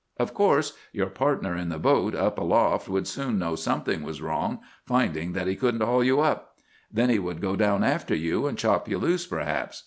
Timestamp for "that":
5.33-5.45